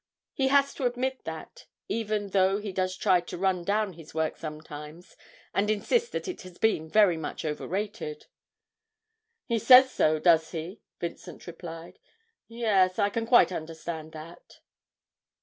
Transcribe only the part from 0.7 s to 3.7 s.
to admit that, even though he does try to run